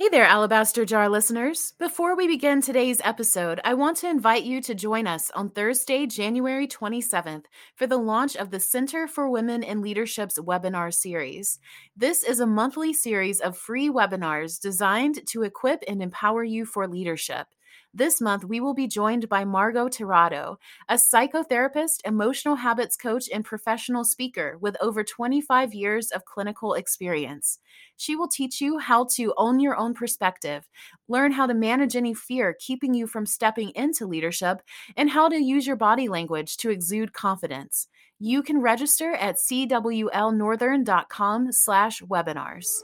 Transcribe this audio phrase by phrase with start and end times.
[0.00, 1.74] Hey there, Alabaster Jar listeners.
[1.76, 6.06] Before we begin today's episode, I want to invite you to join us on Thursday,
[6.06, 11.58] January 27th, for the launch of the Center for Women in Leadership's webinar series.
[11.96, 16.86] This is a monthly series of free webinars designed to equip and empower you for
[16.86, 17.48] leadership.
[17.94, 20.58] This month, we will be joined by Margot Tirado,
[20.90, 27.60] a psychotherapist, emotional habits coach, and professional speaker with over 25 years of clinical experience.
[27.96, 30.68] She will teach you how to own your own perspective,
[31.08, 34.60] learn how to manage any fear keeping you from stepping into leadership,
[34.96, 37.88] and how to use your body language to exude confidence.
[38.20, 42.82] You can register at cwlnorthern.com slash webinars.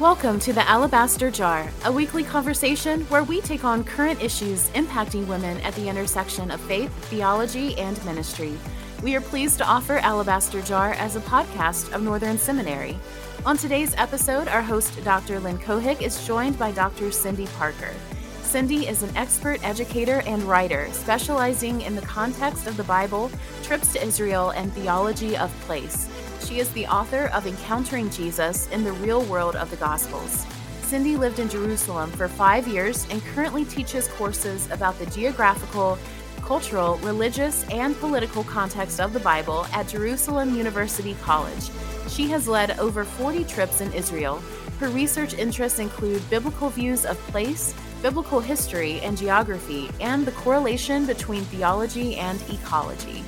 [0.00, 5.26] Welcome to the Alabaster Jar, a weekly conversation where we take on current issues impacting
[5.26, 8.56] women at the intersection of faith, theology, and ministry.
[9.02, 12.98] We are pleased to offer Alabaster Jar as a podcast of Northern Seminary.
[13.44, 15.38] On today's episode, our host, Dr.
[15.38, 17.08] Lynn Cohick, is joined by Dr.
[17.08, 17.92] Cyndi Parker.
[18.40, 23.30] Cyndi is an expert educator and writer specializing in the context of the Bible,
[23.62, 26.08] trips to Israel, and theology of place.
[26.44, 30.46] She is the author of Encountering Jesus in the Real World of the Gospels.
[30.82, 35.98] Cyndi lived in Jerusalem for five years and currently teaches courses about the geographical,
[36.42, 41.70] cultural, religious, and political context of the Bible at Jerusalem University College.
[42.08, 44.42] She has led over 40 trips in Israel.
[44.80, 51.06] Her research interests include biblical views of place, biblical history and geography, and the correlation
[51.06, 53.22] between theology and ecology.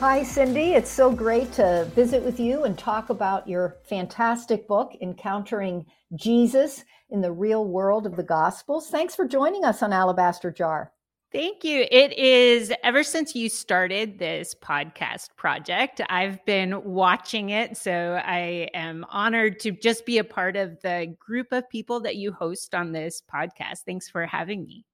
[0.00, 0.76] Hi, Cyndi.
[0.76, 6.84] It's so great to visit with you and talk about your fantastic book, Encountering Jesus
[7.10, 8.90] in the Real World of the Gospels.
[8.90, 10.92] Thanks for joining us on Alabaster Jar.
[11.32, 11.84] Thank you.
[11.90, 17.76] It is ever since you started this podcast project, I've been watching it.
[17.76, 22.14] So I am honored to just be a part of the group of people that
[22.14, 23.80] you host on this podcast.
[23.84, 24.84] Thanks for having me.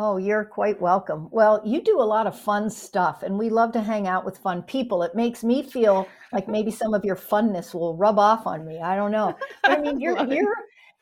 [0.00, 1.28] Oh, you're quite welcome.
[1.32, 4.38] Well, you do a lot of fun stuff, and we love to hang out with
[4.38, 5.02] fun people.
[5.02, 8.78] It makes me feel like maybe some of your funness will rub off on me.
[8.78, 9.36] I don't know.
[9.64, 10.54] But I mean, you're you're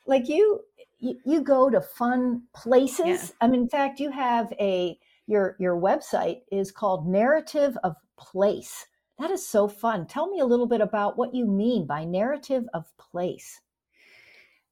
[0.07, 0.61] like you
[0.99, 3.05] you, go to fun places.
[3.05, 3.27] Yeah.
[3.39, 4.97] I mean, in fact, you have a
[5.27, 8.87] your your website is called Narrative of Place.
[9.19, 10.07] That is so fun.
[10.07, 13.61] Tell me a little bit about what you mean by narrative of place.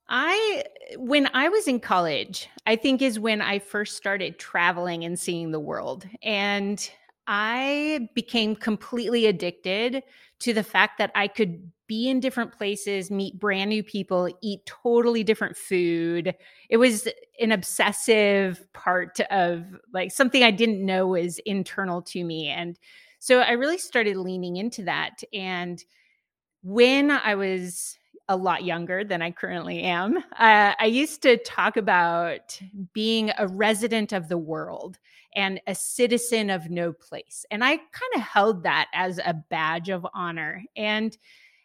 [0.08, 0.64] I,
[0.98, 5.52] when I was in college, I think is when I first started traveling and seeing
[5.52, 6.06] the world.
[6.22, 6.90] And
[7.28, 10.04] I became completely addicted
[10.40, 14.66] to the fact that I could be in different places, meet brand new people, eat
[14.66, 16.36] totally different food.
[16.70, 17.08] It was
[17.40, 22.48] an obsessive part of like something I didn't know was internal to me.
[22.48, 22.78] And
[23.20, 25.24] so I really started leaning into that.
[25.34, 25.84] And
[26.62, 31.78] when I was a lot younger than I currently am, uh, I used to talk
[31.78, 32.60] about
[32.94, 34.98] being a resident of the world
[35.36, 37.46] and a citizen of no place.
[37.52, 40.64] And I kind of held that as a badge of honor.
[40.76, 41.16] And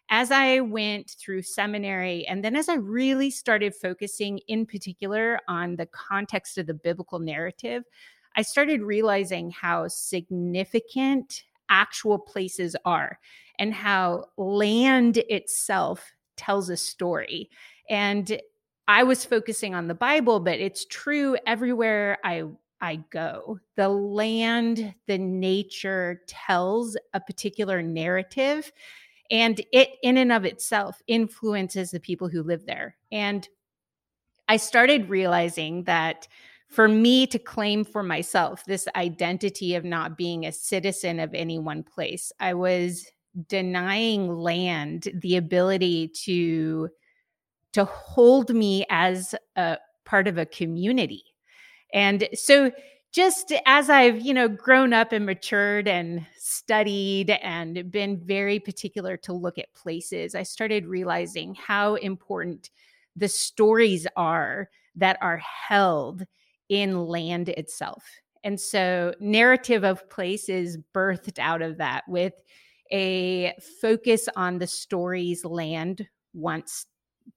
[0.09, 5.77] as I went through seminary, and then as I really started focusing in particular on
[5.77, 7.83] the context of the biblical narrative,
[8.35, 13.19] I started realizing how significant actual places are
[13.57, 16.11] and how land itself
[16.41, 17.49] tells a story.
[17.89, 18.41] And
[18.87, 22.43] I was focusing on the Bible, but it's true everywhere I
[22.83, 23.59] I go.
[23.75, 28.71] The land, the nature tells a particular narrative
[29.29, 32.97] and it in and of itself influences the people who live there.
[33.11, 33.47] And
[34.49, 36.27] I started realizing that
[36.67, 41.59] for me to claim for myself this identity of not being a citizen of any
[41.59, 43.05] one place, I was
[43.47, 46.89] denying land the ability to
[47.73, 51.23] to hold me as a part of a community.
[51.93, 52.71] And so
[53.13, 59.17] just as i've you know grown up and matured and studied and been very particular
[59.17, 62.69] to look at places i started realizing how important
[63.15, 66.25] the stories are that are held
[66.69, 68.03] in land itself.
[68.43, 72.33] And so narrative of place is birthed out of that with
[72.91, 76.85] a focus on the stories land wants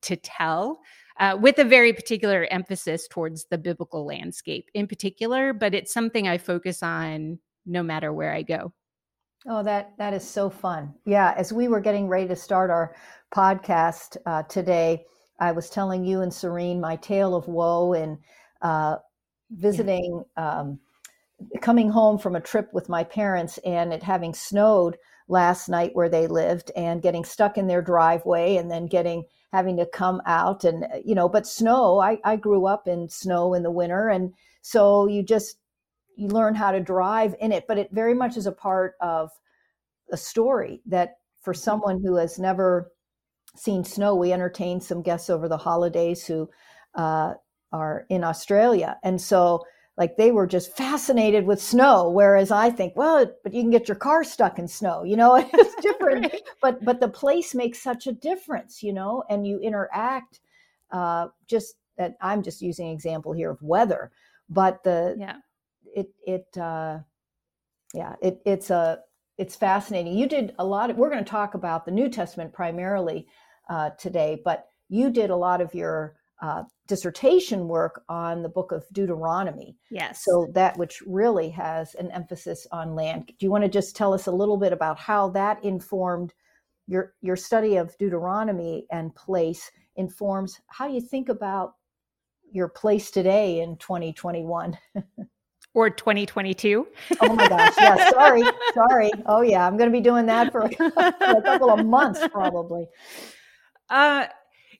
[0.03, 0.81] to tell
[1.21, 6.27] uh, with a very particular emphasis towards the biblical landscape in particular but it's something
[6.29, 8.73] i focus on no matter where i go
[9.49, 12.95] oh that that is so fun yeah as we were getting ready to start our
[13.35, 15.05] podcast uh, today
[15.41, 18.19] i was telling you and serene my tale of woe and
[18.62, 18.97] uh,
[19.51, 20.61] visiting yeah.
[20.61, 20.79] um,
[21.61, 24.97] coming home from a trip with my parents and it having snowed
[25.29, 29.76] last night where they lived and getting stuck in their driveway and then getting having
[29.76, 33.62] to come out and you know but snow I, I grew up in snow in
[33.62, 35.56] the winter and so you just
[36.17, 39.31] you learn how to drive in it but it very much is a part of
[40.12, 42.93] a story that for someone who has never
[43.56, 46.49] seen snow we entertained some guests over the holidays who
[46.97, 47.32] uh,
[47.73, 48.99] are in australia.
[49.03, 49.65] And so
[49.96, 53.88] like they were just fascinated with snow whereas i think well but you can get
[53.88, 56.32] your car stuck in snow you know it's different.
[56.32, 56.43] Right.
[56.61, 60.41] but but the place makes such a difference you know and you interact
[60.91, 64.11] uh just that i'm just using an example here of weather
[64.49, 65.37] but the yeah.
[65.94, 66.99] it it uh
[67.93, 69.00] yeah it it's a
[69.37, 70.17] it's fascinating.
[70.17, 73.26] You did a lot of we're going to talk about the new testament primarily
[73.69, 78.73] uh today but you did a lot of your uh, dissertation work on the book
[78.73, 79.77] of Deuteronomy.
[79.91, 80.25] Yes.
[80.25, 83.27] So that which really has an emphasis on land.
[83.27, 86.35] Do you want to just tell us a little bit about how that informed
[86.87, 91.75] your your study of Deuteronomy and place informs how you think about
[92.53, 94.77] your place today in 2021?
[95.75, 96.87] or 2022.
[97.21, 98.43] oh my gosh, yeah, sorry,
[98.75, 99.11] sorry.
[99.27, 102.21] Oh yeah, I'm going to be doing that for a, for a couple of months
[102.33, 102.87] probably.
[103.89, 104.27] Uh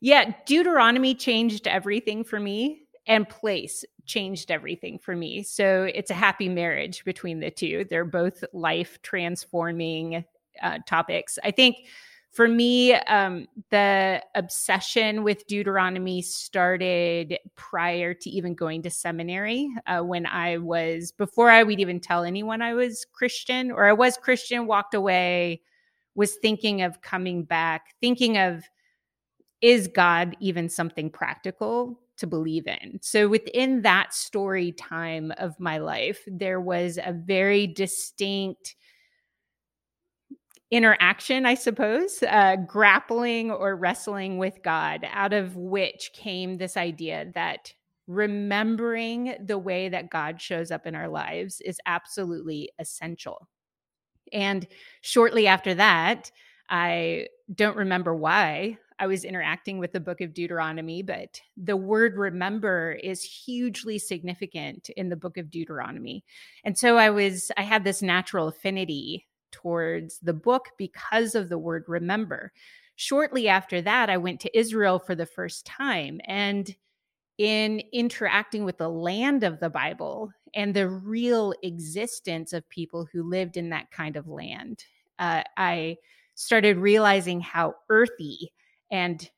[0.05, 5.43] yeah, Deuteronomy changed everything for me, and place changed everything for me.
[5.43, 7.87] So it's a happy marriage between the two.
[7.89, 10.23] They're both life transforming
[10.63, 11.39] uh, topics.
[11.43, 11.87] I think
[12.33, 19.71] for me, um, the obsession with Deuteronomy started prior to even going to seminary.
[19.87, 23.95] Uh, when I was, before I would even tell anyone I was Christian, or I
[23.95, 25.63] was Christian, walked away,
[26.15, 28.65] was thinking of coming back, thinking of
[29.65, 32.99] is God even something practical to believe in?
[33.01, 38.77] So within that story time of my life, there was a very distinct
[40.71, 47.33] interaction, I suppose, uh, grappling or wrestling with God, out of which came this idea
[47.35, 47.73] that
[48.07, 53.49] remembering the way that God shows up in our lives is absolutely essential.
[54.31, 54.67] And
[55.01, 56.31] shortly after that,
[56.69, 62.17] I don't remember why I was interacting with the book of Deuteronomy, but the word
[62.17, 66.25] remember is hugely significant in the book of Deuteronomy.
[66.65, 71.59] And so I was, I had this natural affinity towards the book because of the
[71.59, 72.53] word remember.
[72.97, 76.21] Shortly after that, I went to Israel for the first time.
[76.27, 76.75] And
[77.39, 83.29] in interacting with the land of the Bible and the real existence of people who
[83.29, 84.85] lived in that kind of land,
[85.19, 85.97] uh, I
[86.37, 88.53] started realizing how earthy
[88.95, 89.29] and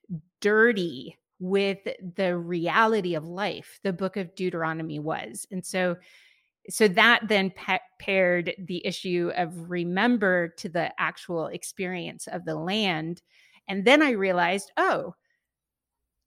[0.43, 1.79] dirty with
[2.17, 5.47] the reality of life the book of deuteronomy was.
[5.51, 5.97] And so
[6.69, 12.55] so that then pa- paired the issue of remember to the actual experience of the
[12.55, 13.23] land.
[13.67, 15.15] And then i realized oh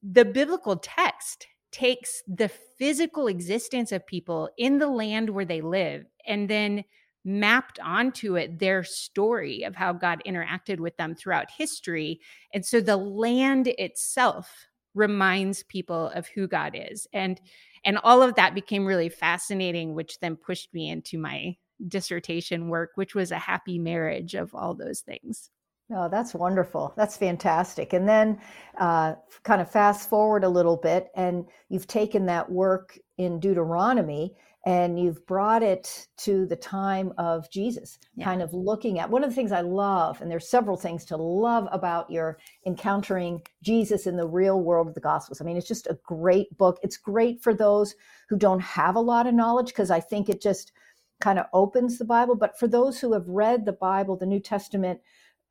[0.01, 6.05] the biblical text takes the physical existence of people in the land where they live
[6.25, 6.83] and then
[7.29, 12.19] mapped onto it their story of how God interacted with them throughout history.
[12.53, 17.07] And so the land itself reminds people of who God is.
[17.13, 17.39] And
[17.85, 21.55] and all of that became really fascinating, which then pushed me into my
[21.87, 25.49] dissertation work, which was a happy marriage of all those things.
[25.91, 26.93] Oh, that's wonderful.
[26.97, 27.93] That's fantastic.
[27.93, 28.39] And then
[28.77, 34.35] uh, kind of fast forward a little bit, and you've taken that work in Deuteronomy
[34.65, 38.25] and you've brought it to the time of Jesus, yeah.
[38.25, 41.17] kind of looking at one of the things I love, and there's several things to
[41.17, 45.39] love about your encountering Jesus in the real world of the Gospels.
[45.39, 46.77] I mean, it's just a great book.
[46.83, 47.95] It's great for those
[48.27, 50.73] who don't have a lot of knowledge because I think it just
[51.21, 52.35] kind of opens the Bible.
[52.35, 54.99] But for those who have read the Bible, the New Testament,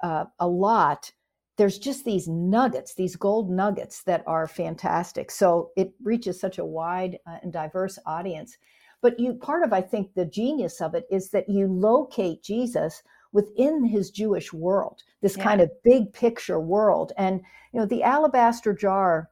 [0.03, 1.13] uh, a lot,
[1.57, 5.31] there's just these nuggets, these gold nuggets that are fantastic.
[5.31, 8.57] So it reaches such a wide uh, and diverse audience.
[9.01, 13.03] But you part of I think the genius of it is that you locate Jesus
[13.33, 15.45] within his Jewish world, this yeah.
[15.45, 17.13] kind of big picture world.
[17.17, 19.31] And you know, the alabaster jar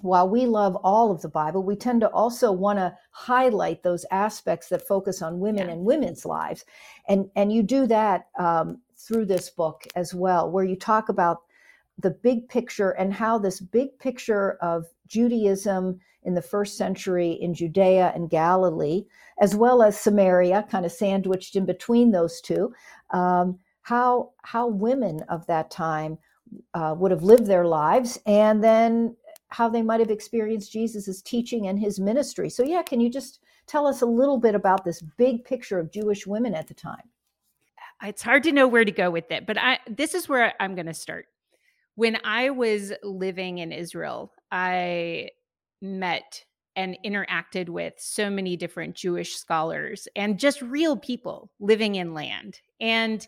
[0.00, 4.06] while we love all of the Bible, we tend to also want to highlight those
[4.10, 5.72] aspects that focus on women yeah.
[5.72, 6.64] and women's lives,
[7.08, 11.38] and and you do that um, through this book as well, where you talk about
[11.98, 17.54] the big picture and how this big picture of Judaism in the first century in
[17.54, 19.04] Judea and Galilee,
[19.40, 22.72] as well as Samaria, kind of sandwiched in between those two,
[23.10, 26.18] um, how how women of that time
[26.74, 29.16] uh, would have lived their lives, and then
[29.48, 32.50] how they might have experienced Jesus's teaching and his ministry.
[32.50, 35.92] So, yeah, can you just tell us a little bit about this big picture of
[35.92, 37.02] Jewish women at the time.
[38.02, 40.74] It's hard to know where to go with it, but I this is where I'm
[40.74, 41.26] going to start.
[41.96, 45.30] When I was living in Israel, I
[45.80, 46.44] met
[46.76, 52.60] and interacted with so many different Jewish scholars and just real people living in land.
[52.80, 53.26] And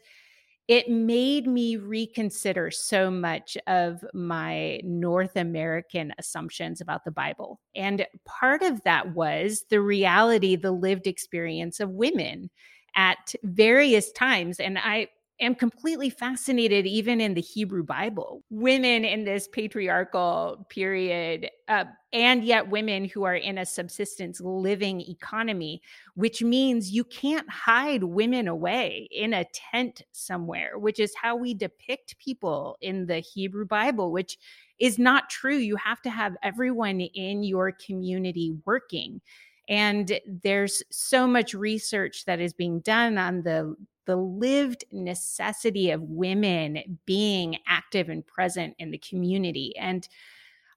[0.69, 7.59] it made me reconsider so much of my North American assumptions about the Bible.
[7.75, 12.51] And part of that was the reality, the lived experience of women
[12.95, 14.61] at various times.
[14.61, 15.09] And I
[15.41, 22.45] am completely fascinated, even in the Hebrew Bible, women in this patriarchal period, uh, and
[22.45, 25.81] yet women who are in a subsistence living economy,
[26.15, 31.55] which means you can't hide women away in a tent somewhere, which is how we
[31.55, 34.39] depict people in the Hebrew Bible, which
[34.79, 35.57] is not true.
[35.57, 39.21] You have to have everyone in your community working.
[39.69, 43.77] And there's so much research that is being done on the
[44.11, 49.73] the lived necessity of women being active and present in the community.
[49.77, 50.09] And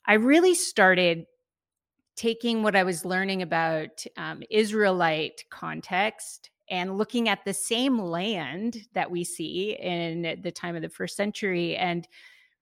[0.06, 1.26] I really started
[2.16, 8.86] taking what I was learning about um, Israelite context and looking at the same land
[8.94, 12.08] that we see in the time of the first century and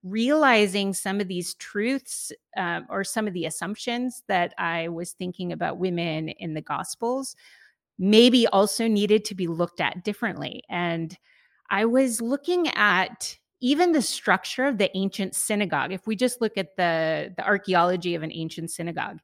[0.02, 5.52] realizing some of these truths um, or some of the assumptions that I was thinking
[5.52, 7.36] about women in the Gospels
[8.02, 10.60] maybe also needed to be looked at differently.
[10.68, 11.16] And
[11.70, 15.92] I was looking at even the structure of the ancient synagogue.
[15.92, 19.20] If we just look at the, the archaeology of an ancient synagogue,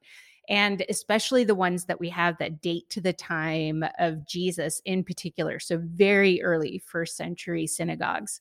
[0.47, 5.03] and especially the ones that we have that date to the time of Jesus in
[5.03, 8.39] particular, so very early first century synagogues.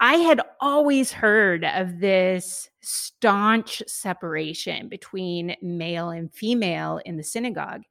[0.00, 7.82] I had always heard of this staunch separation between male and female in the synagogue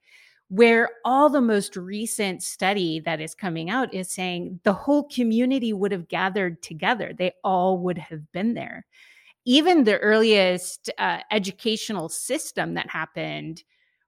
[0.54, 5.72] where all the most recent study that is coming out is saying the whole community
[5.72, 7.12] would have gathered together.
[7.12, 8.86] They all would have been there.
[9.44, 13.64] Even the earliest uh, educational system that happened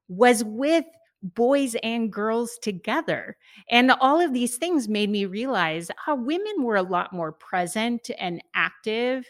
[0.07, 0.85] was with
[1.21, 3.35] boys and girls together.
[3.69, 8.09] And all of these things made me realize how women were a lot more present
[8.17, 9.25] and active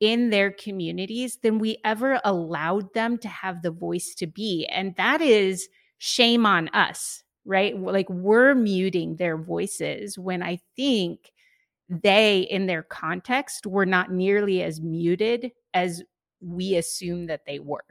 [0.00, 4.66] in their communities than we ever allowed them to have the voice to be.
[4.66, 5.66] And that is
[5.98, 7.78] shame on us, right?
[7.78, 11.32] Like we're muting their voices when I think
[11.88, 16.02] they, in their context, were not nearly as muted as
[16.40, 17.84] we assume that they were.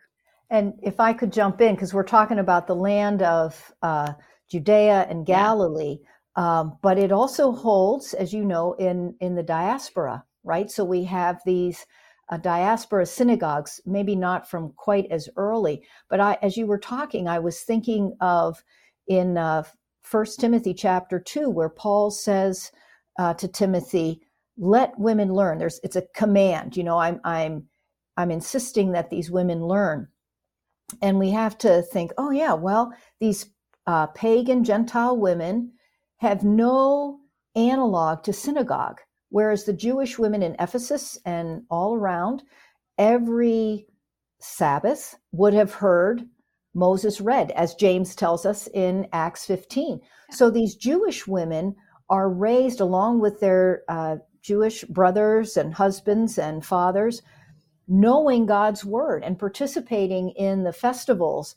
[0.50, 4.14] And if I could jump in, because we're talking about the land of uh,
[4.50, 5.98] Judea and Galilee,
[6.38, 6.60] yeah.
[6.60, 10.72] um, but it also holds, as you know, in in the diaspora, right?
[10.72, 11.86] So we have these
[12.30, 17.28] uh, diaspora synagogues, maybe not from quite as early, but I, as you were talking,
[17.28, 18.64] I was thinking of
[19.08, 19.64] in uh,
[20.02, 22.72] First Timothy chapter two, where Paul says
[23.20, 24.22] uh, to Timothy,
[24.58, 26.76] "Let women learn." There's it's a command.
[26.76, 27.68] You know, I'm I'm
[28.18, 30.08] I'm insisting that these women learn,
[31.02, 33.50] and we have to think, oh yeah, well these
[33.86, 35.72] uh, pagan Gentile women
[36.18, 37.20] have no
[37.56, 42.44] analog to synagogue Whereas the Jewish women in Ephesus and all around,
[42.98, 43.88] every
[44.40, 46.28] Sabbath would have heard
[46.74, 50.00] Moses read, as James tells us in Acts 15.
[50.32, 51.76] So these Jewish women
[52.10, 57.22] are raised along with their uh, Jewish brothers and husbands and fathers,
[57.88, 61.56] knowing God's word and participating in the festivals,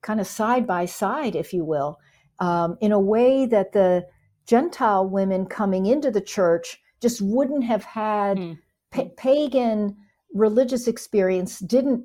[0.00, 1.98] kind of side by side, if you will,
[2.38, 4.06] um, in a way that the
[4.46, 8.58] Gentile women coming into the church just wouldn't have had mm.
[8.90, 9.96] pa- pagan
[10.32, 12.04] religious experience didn't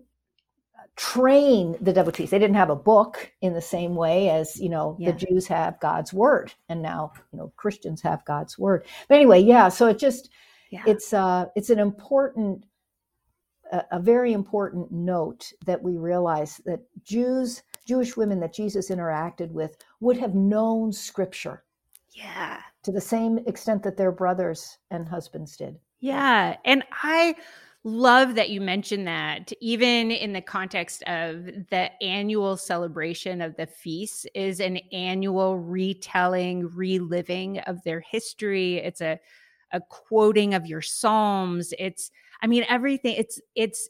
[0.97, 4.97] train the devotees they didn't have a book in the same way as you know
[4.99, 5.11] yeah.
[5.11, 9.39] the jews have god's word and now you know christians have god's word but anyway
[9.39, 10.29] yeah so it just
[10.71, 10.81] yeah.
[10.87, 12.65] it's uh it's an important
[13.71, 19.51] a, a very important note that we realize that jews jewish women that jesus interacted
[19.51, 21.63] with would have known scripture
[22.17, 25.77] yeah to the same extent that their brothers and husbands did.
[25.99, 26.55] Yeah.
[26.63, 27.35] And I
[27.83, 33.67] love that you mentioned that even in the context of the annual celebration of the
[33.67, 39.19] feasts is an annual retelling reliving of their history it's a
[39.71, 43.89] a quoting of your psalms it's i mean everything it's it's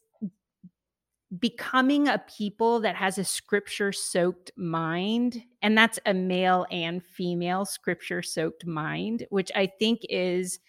[1.40, 7.66] becoming a people that has a scripture soaked mind and that's a male and female
[7.66, 10.60] scripture soaked mind which i think is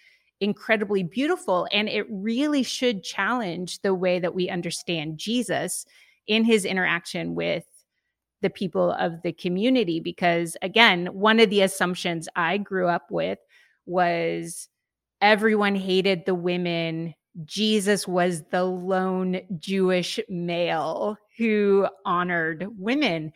[0.40, 5.86] incredibly beautiful and it really should challenge the way that we understand jesus
[6.26, 7.64] in his interaction with
[8.40, 13.38] the people of the community because again one of the assumptions i grew up with
[13.86, 14.68] was
[15.20, 23.32] everyone hated the women jesus was the lone jewish male who honored women.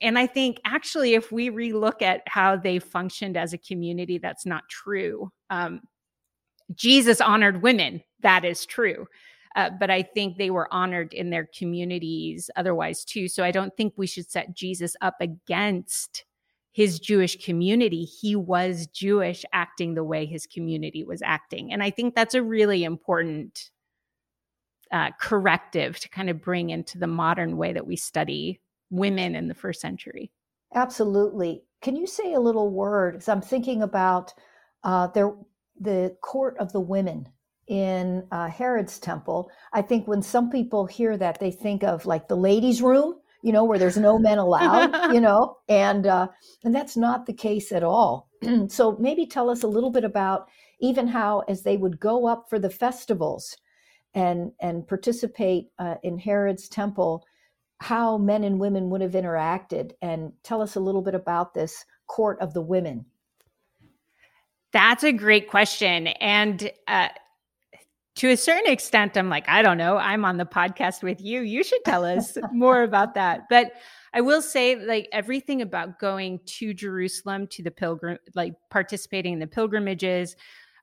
[0.00, 4.46] And i think actually if we relook at how they functioned as a community that's
[4.46, 5.30] not true.
[5.50, 5.80] Um,
[6.74, 8.02] jesus honored women.
[8.20, 9.06] That is true.
[9.56, 13.26] Uh, but I think they were honored in their communities otherwise too.
[13.26, 16.26] So I don't think we should set Jesus up against
[16.76, 18.04] his Jewish community.
[18.04, 21.72] He was Jewish acting the way his community was acting.
[21.72, 23.70] And I think that's a really important
[24.92, 29.48] uh, corrective to kind of bring into the modern way that we study women in
[29.48, 30.30] the first century.
[30.74, 31.62] Absolutely.
[31.80, 33.14] Can you say a little word?
[33.14, 34.34] Because I'm thinking about
[34.84, 35.32] uh, there,
[35.80, 37.26] the court of the women
[37.68, 39.50] in uh, Herod's temple.
[39.72, 43.14] I think when some people hear that, they think of like the ladies' room,
[43.46, 46.26] you know, where there's no men allowed, you know, and uh,
[46.64, 48.28] and that's not the case at all.
[48.68, 50.48] so maybe tell us a little bit about
[50.80, 53.56] even how, as they would go up for the festivals
[54.14, 57.24] and and participate uh, in Herod's temple,
[57.78, 61.84] how men and women would have interacted, and tell us a little bit about this
[62.08, 63.06] court of the women.
[64.72, 67.10] That's a great question, and uh,
[68.16, 69.98] to a certain extent, I'm like, I don't know.
[69.98, 71.42] I'm on the podcast with you.
[71.42, 73.42] You should tell us more about that.
[73.50, 73.72] But
[74.14, 79.38] I will say, like, everything about going to Jerusalem to the pilgrim, like participating in
[79.38, 80.34] the pilgrimages,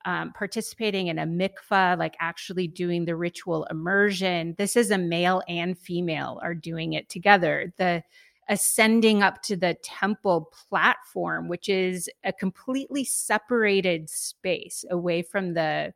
[0.06, 4.54] um, participating in a mikvah, like actually doing the ritual immersion.
[4.58, 7.74] This is a male and female are doing it together.
[7.78, 8.04] The
[8.50, 15.94] ascending up to the temple platform, which is a completely separated space away from the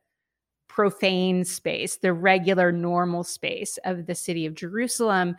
[0.68, 5.36] profane space, the regular, normal space of the city of Jerusalem,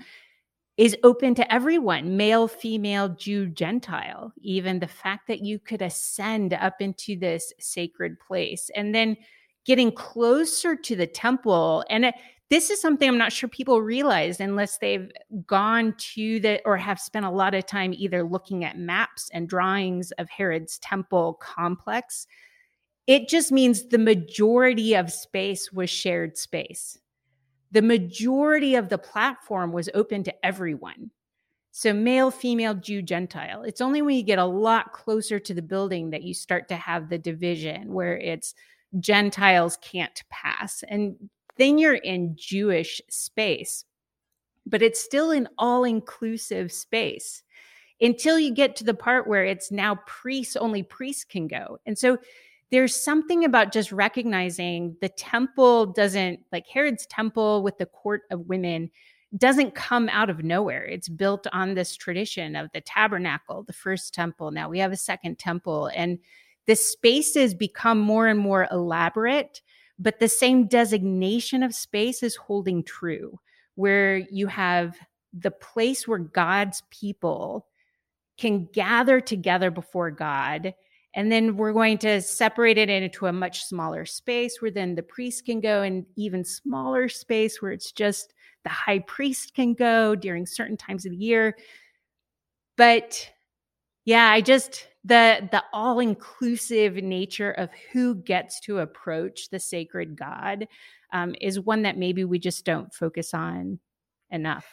[0.76, 4.32] is open to everyone male, female, Jew, Gentile.
[4.40, 9.16] Even the fact that you could ascend up into this sacred place and then
[9.64, 11.84] getting closer to the temple.
[11.90, 12.14] And it,
[12.48, 15.10] this is something I'm not sure people realize unless they've
[15.46, 19.48] gone to the or have spent a lot of time either looking at maps and
[19.48, 22.26] drawings of Herod's temple complex
[23.08, 26.98] it just means the majority of space was shared space.
[27.72, 31.10] The majority of the platform was open to everyone.
[31.72, 33.62] So, male, female, Jew, Gentile.
[33.62, 36.76] It's only when you get a lot closer to the building that you start to
[36.76, 38.54] have the division where it's
[39.00, 40.84] Gentiles can't pass.
[40.86, 43.86] And then you're in Jewish space,
[44.66, 47.42] but it's still an all inclusive space
[48.02, 51.78] until you get to the part where it's now priests, only priests can go.
[51.86, 52.18] And so
[52.70, 58.46] there's something about just recognizing the temple doesn't like Herod's temple with the court of
[58.48, 58.90] women
[59.36, 60.84] doesn't come out of nowhere.
[60.84, 64.50] It's built on this tradition of the tabernacle, the first temple.
[64.50, 66.18] Now we have a second temple, and
[66.66, 69.60] the spaces become more and more elaborate,
[69.98, 73.38] but the same designation of space is holding true,
[73.74, 74.96] where you have
[75.32, 77.66] the place where God's people
[78.38, 80.74] can gather together before God
[81.14, 85.02] and then we're going to separate it into a much smaller space where then the
[85.02, 90.14] priest can go, and even smaller space where it's just the high priest can go
[90.14, 91.56] during certain times of the year.
[92.76, 93.30] But
[94.04, 100.16] yeah, I just the the all inclusive nature of who gets to approach the sacred
[100.16, 100.68] God
[101.12, 103.78] um, is one that maybe we just don't focus on
[104.30, 104.66] enough.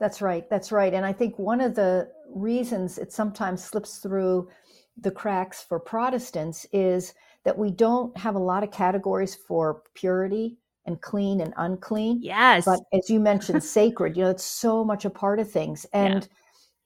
[0.00, 0.48] That's right.
[0.50, 0.92] That's right.
[0.92, 4.48] And I think one of the reasons it sometimes slips through
[4.96, 10.56] the cracks for Protestants is that we don't have a lot of categories for purity
[10.86, 12.20] and clean and unclean.
[12.22, 12.64] Yes.
[12.64, 15.84] But as you mentioned, sacred, you know, it's so much a part of things.
[15.92, 16.28] And yeah.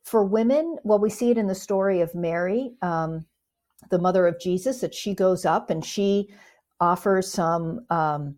[0.05, 3.27] for women, well, we see it in the story of Mary, um,
[3.91, 6.29] the mother of Jesus, that she goes up and she
[6.81, 8.37] offers some um,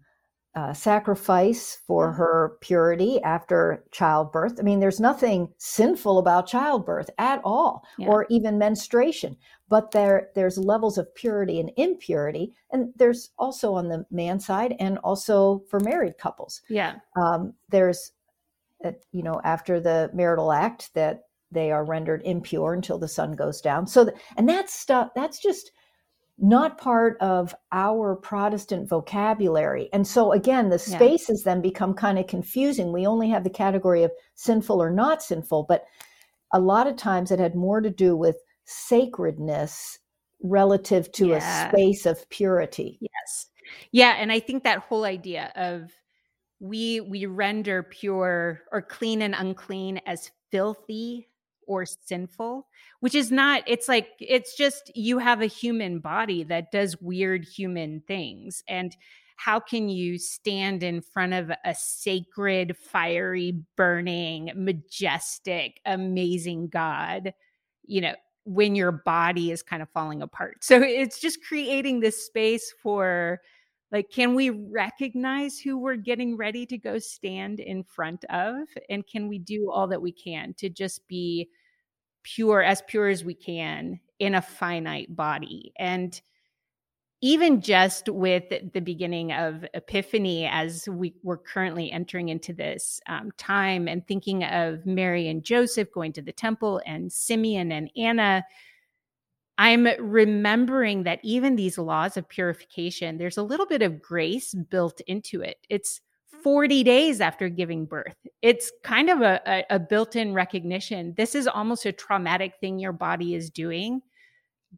[0.57, 4.59] uh, sacrifice for her purity after childbirth.
[4.59, 8.09] I mean, there's nothing sinful about childbirth at all, yeah.
[8.09, 9.37] or even menstruation.
[9.69, 14.75] But there, there's levels of purity and impurity, and there's also on the man side,
[14.81, 16.63] and also for married couples.
[16.69, 18.13] Yeah, um, there's,
[18.83, 23.37] a, you know, after the marital act that they are rendered impure until the sun
[23.37, 23.87] goes down.
[23.87, 25.71] So, the, and that stuff, that's just
[26.41, 29.91] not part of our Protestant vocabulary.
[29.93, 31.53] And so, again, the spaces yeah.
[31.53, 32.93] then become kind of confusing.
[32.93, 35.85] We only have the category of sinful or not sinful, but
[36.53, 39.99] a lot of times it had more to do with sacredness
[40.43, 41.67] relative to yeah.
[41.67, 42.99] a space of purity.
[43.01, 43.47] Yes.
[43.93, 44.17] Yeah.
[44.19, 45.93] And I think that whole idea of
[46.59, 51.30] we we render pure or clean and unclean as filthy
[51.71, 52.67] or sinful,
[52.99, 57.45] which is not, it's like, it's just you have a human body that does weird
[57.45, 58.65] human things.
[58.67, 58.97] And
[59.37, 67.33] how can you stand in front of a sacred, fiery, burning, majestic, amazing God,
[67.87, 70.65] you know, when your body is kind of falling apart?
[70.65, 73.41] So it's just creating this space for,
[73.93, 78.55] like, can we recognize who we're getting ready to go stand in front of?
[78.89, 81.49] And can we do all that we can to just be
[82.23, 85.73] pure, as pure as we can in a finite body?
[85.79, 86.21] And
[87.23, 93.31] even just with the beginning of Epiphany, as we, we're currently entering into this um,
[93.37, 98.43] time and thinking of Mary and Joseph going to the temple and Simeon and Anna,
[99.59, 105.03] I'm remembering that even these laws of purification, there's a little bit of grace built
[105.07, 105.59] into it.
[105.69, 106.01] It's
[106.43, 108.17] 40 days after giving birth.
[108.43, 111.15] It's kind of a, a, a built in recognition.
[111.17, 114.03] This is almost a traumatic thing your body is doing.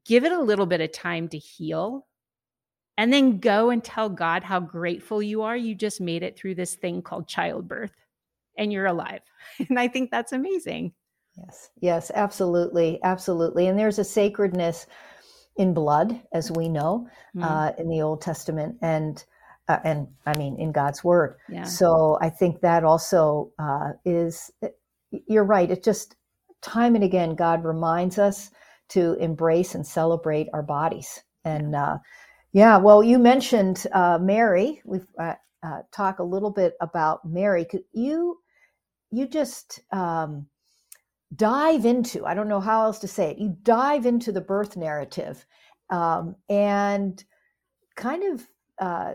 [0.04, 2.06] Give it a little bit of time to heal
[2.98, 5.56] and then go and tell God how grateful you are.
[5.56, 7.94] You just made it through this thing called childbirth
[8.56, 9.22] and you're alive.
[9.68, 10.92] And I think that's amazing.
[11.36, 13.00] Yes, yes, absolutely.
[13.02, 13.66] Absolutely.
[13.66, 14.86] And there's a sacredness
[15.56, 17.42] in blood, as we know mm.
[17.42, 18.76] uh, in the Old Testament.
[18.82, 19.22] And
[19.68, 21.36] uh, and I mean in God's word.
[21.48, 21.64] Yeah.
[21.64, 24.50] So I think that also uh, is.
[25.26, 25.70] You're right.
[25.70, 26.16] It just
[26.62, 28.50] time and again God reminds us
[28.90, 31.22] to embrace and celebrate our bodies.
[31.44, 31.98] And uh,
[32.52, 34.82] yeah, well, you mentioned uh, Mary.
[34.84, 37.64] We've uh, uh, talk a little bit about Mary.
[37.64, 38.38] Could you
[39.10, 40.46] you just um,
[41.34, 42.26] dive into?
[42.26, 43.38] I don't know how else to say it.
[43.38, 45.44] You dive into the birth narrative
[45.90, 47.22] um, and
[47.96, 48.46] kind of
[48.78, 49.12] uh,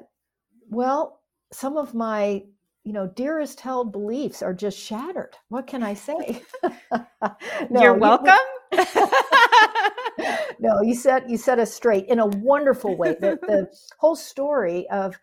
[0.70, 2.44] well, some of my
[2.84, 5.36] you know dearest held beliefs are just shattered.
[5.50, 6.42] What can I say?
[7.70, 8.34] no, You're welcome.
[8.72, 8.80] You,
[10.60, 13.16] no, you set you set us straight in a wonderful way.
[13.20, 13.68] The, the
[14.00, 15.18] whole story of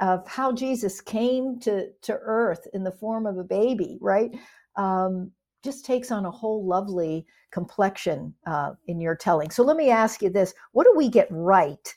[0.00, 4.30] of how Jesus came to to earth in the form of a baby, right?
[4.76, 5.30] Um,
[5.62, 9.50] just takes on a whole lovely complexion uh, in your telling.
[9.50, 11.94] So let me ask you this: What do we get right,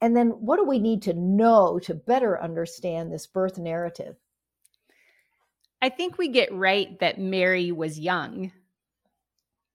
[0.00, 4.16] and then what do we need to know to better understand this birth narrative?
[5.80, 8.52] I think we get right that Mary was young.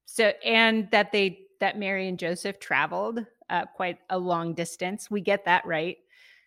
[0.06, 5.12] So, and that they that Mary and Joseph traveled uh, quite a long distance.
[5.12, 5.98] We get that right.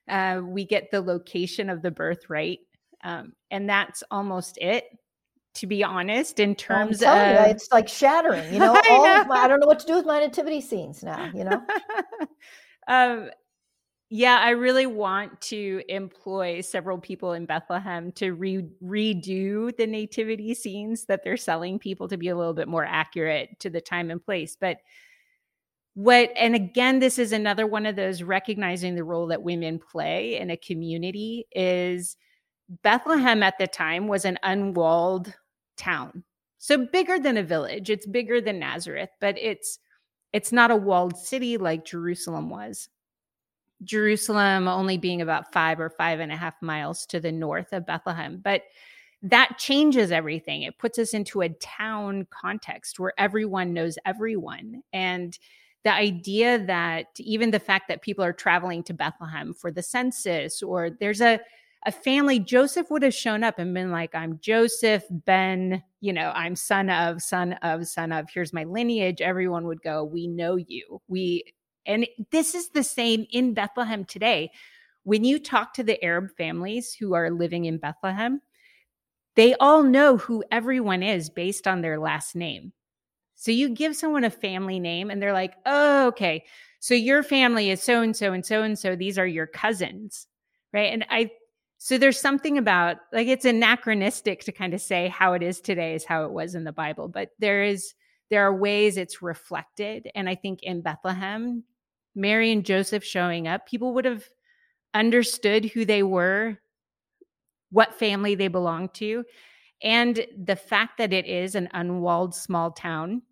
[0.08, 2.58] Uh, we get the location of the birth right.
[3.04, 4.84] Um, and that's almost it,
[5.54, 7.16] to be honest, in terms of.
[7.16, 9.24] You, it's like shattering, you know, I, know.
[9.24, 11.62] My, I don't know what to do with my nativity scenes now, you know?
[12.88, 13.30] um,
[14.14, 20.52] yeah, I really want to employ several people in Bethlehem to re- redo the nativity
[20.52, 24.10] scenes that they're selling people to be a little bit more accurate to the time
[24.10, 24.54] and place.
[24.54, 24.80] But
[25.94, 30.36] what, and again, this is another one of those recognizing the role that women play
[30.36, 32.18] in a community is
[32.82, 35.32] Bethlehem at the time was an unwalled
[35.78, 36.22] town.
[36.58, 37.88] So bigger than a village.
[37.88, 39.78] It's bigger than Nazareth, but it's
[40.34, 42.90] it's not a walled city like Jerusalem was.
[43.84, 47.86] Jerusalem only being about five or five and a half miles to the north of
[47.86, 48.40] Bethlehem.
[48.42, 48.62] But
[49.22, 50.62] that changes everything.
[50.62, 54.82] It puts us into a town context where everyone knows everyone.
[54.92, 55.38] And
[55.84, 60.62] the idea that even the fact that people are traveling to Bethlehem for the census,
[60.62, 61.40] or there's a,
[61.86, 66.32] a family, Joseph would have shown up and been like, I'm Joseph, Ben, you know,
[66.34, 69.20] I'm son of, son of, son of, here's my lineage.
[69.20, 71.00] Everyone would go, We know you.
[71.08, 71.44] We
[71.86, 74.50] and this is the same in Bethlehem today.
[75.04, 78.40] When you talk to the Arab families who are living in Bethlehem,
[79.34, 82.72] they all know who everyone is based on their last name.
[83.34, 86.44] So you give someone a family name and they're like, oh, okay.
[86.78, 88.94] So your family is so and so and so and so.
[88.94, 90.26] These are your cousins.
[90.72, 90.92] Right.
[90.92, 91.30] And I,
[91.78, 95.94] so there's something about like it's anachronistic to kind of say how it is today
[95.94, 97.94] is how it was in the Bible, but there is,
[98.30, 100.08] there are ways it's reflected.
[100.14, 101.64] And I think in Bethlehem,
[102.14, 104.24] Mary and Joseph showing up, people would have
[104.94, 106.58] understood who they were,
[107.70, 109.24] what family they belonged to.
[109.82, 113.22] And the fact that it is an unwalled small town,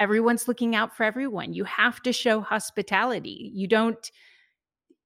[0.00, 1.52] everyone's looking out for everyone.
[1.52, 3.50] You have to show hospitality.
[3.52, 4.10] You don't,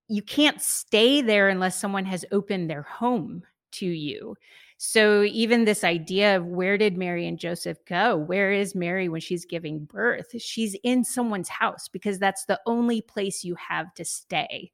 [0.08, 4.36] you can't stay there unless someone has opened their home to you.
[4.78, 8.16] So even this idea of where did Mary and Joseph go?
[8.16, 10.34] Where is Mary when she's giving birth?
[10.40, 14.72] She's in someone's house because that's the only place you have to stay.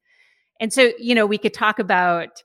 [0.60, 2.42] And so, you know, we could talk about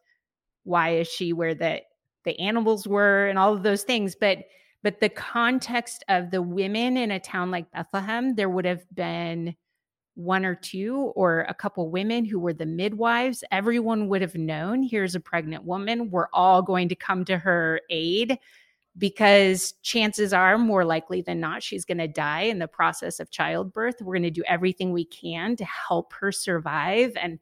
[0.66, 1.82] why is she where the
[2.26, 4.40] the animals were and all of those things, but
[4.82, 9.56] but the context of the women in a town like Bethlehem, there would have been
[10.16, 13.44] one or two or a couple women who were the midwives.
[13.52, 16.12] Everyone would have known here's a pregnant woman.
[16.12, 18.38] We're all going to come to her aid
[18.98, 23.32] because chances are more likely than not she's going to die in the process of
[23.32, 23.96] childbirth.
[24.02, 27.14] We're going to do everything we can to help her survive.
[27.20, 27.40] And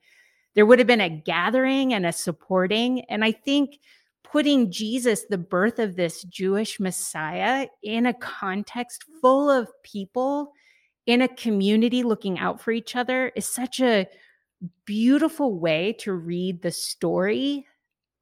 [0.53, 3.01] there would have been a gathering and a supporting.
[3.05, 3.79] And I think
[4.23, 10.53] putting Jesus, the birth of this Jewish Messiah, in a context full of people
[11.05, 14.07] in a community looking out for each other is such a
[14.85, 17.65] beautiful way to read the story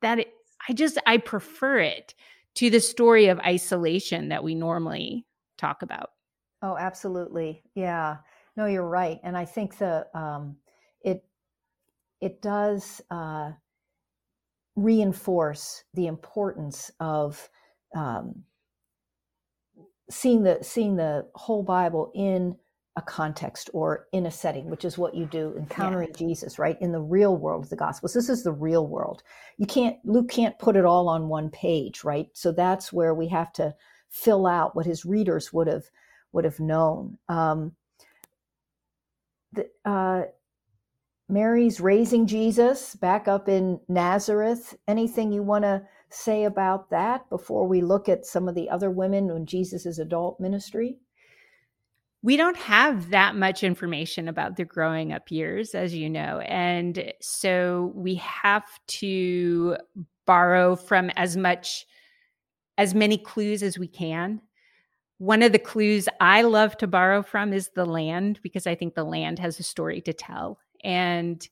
[0.01, 0.33] that it,
[0.67, 2.13] I just I prefer it
[2.55, 5.25] to the story of isolation that we normally
[5.57, 6.11] talk about.
[6.61, 7.63] Oh, absolutely.
[7.75, 8.17] Yeah.
[8.57, 9.19] No, you're right.
[9.23, 10.57] And I think the um,
[11.01, 11.23] it
[12.21, 13.51] it does uh,
[14.75, 17.49] reinforce the importance of
[17.95, 18.43] um,
[20.09, 22.55] seeing the seeing the whole Bible in
[22.99, 26.17] a context or in a setting, which is what you do encountering yeah.
[26.17, 26.77] Jesus, right?
[26.81, 28.13] In the real world of the Gospels.
[28.13, 29.23] This is the real world.
[29.57, 32.27] You can't, Luke can't put it all on one page, right?
[32.33, 33.73] So that's where we have to
[34.09, 35.85] fill out what his readers would have
[36.31, 37.17] would have known.
[37.27, 37.71] Um,
[39.53, 40.23] the, uh,
[41.27, 44.77] Mary's raising Jesus back up in Nazareth.
[44.87, 48.91] Anything you want to say about that before we look at some of the other
[48.91, 50.97] women in Jesus' adult ministry?
[52.21, 56.39] We don't have that much information about the growing up years, as you know.
[56.39, 59.77] And so we have to
[60.25, 61.85] borrow from as much,
[62.77, 64.41] as many clues as we can.
[65.17, 68.95] One of the clues I love to borrow from is the land, because I think
[68.95, 70.59] the land has a story to tell.
[70.83, 71.47] And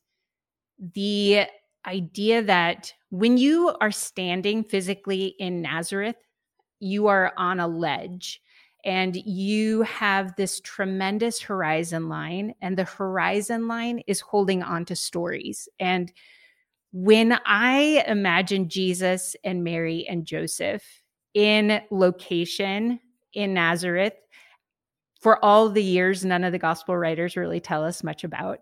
[0.80, 1.46] the
[1.86, 6.18] idea that when you are standing physically in Nazareth,
[6.80, 8.42] you are on a ledge
[8.88, 14.96] and you have this tremendous horizon line and the horizon line is holding on to
[14.96, 15.70] stories.
[15.80, 16.12] And
[16.94, 20.84] when i imagine jesus and mary and joseph
[21.34, 23.00] in location
[23.34, 24.14] in nazareth
[25.20, 28.60] for all the years none of the gospel writers really tell us much about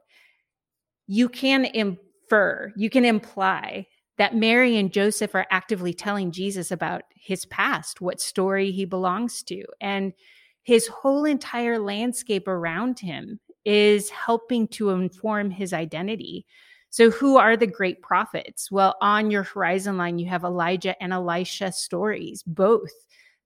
[1.07, 3.85] you can infer you can imply
[4.17, 9.43] that Mary and Joseph are actively telling Jesus about his past, what story he belongs
[9.43, 9.63] to.
[9.81, 10.13] And
[10.63, 16.45] his whole entire landscape around him is helping to inform his identity.
[16.91, 18.71] So, who are the great prophets?
[18.71, 22.91] Well, on your horizon line, you have Elijah and Elisha stories, both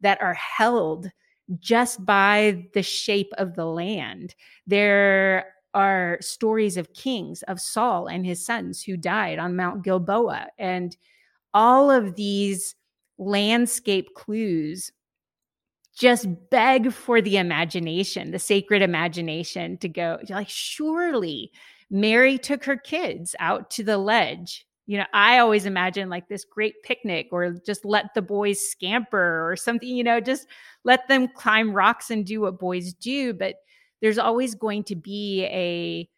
[0.01, 1.09] that are held
[1.57, 4.35] just by the shape of the land.
[4.67, 10.47] There are stories of kings, of Saul and his sons who died on Mount Gilboa.
[10.57, 10.95] And
[11.53, 12.75] all of these
[13.17, 14.91] landscape clues
[15.95, 21.51] just beg for the imagination, the sacred imagination to go, like, surely
[21.89, 24.65] Mary took her kids out to the ledge.
[24.87, 29.47] You know, I always imagine like this great picnic or just let the boys scamper
[29.49, 30.47] or something, you know, just
[30.83, 33.33] let them climb rocks and do what boys do.
[33.33, 33.55] But
[34.01, 36.09] there's always going to be a